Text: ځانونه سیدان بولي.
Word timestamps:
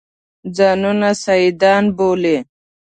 ځانونه 0.55 1.09
سیدان 1.23 1.83
بولي. 1.97 2.37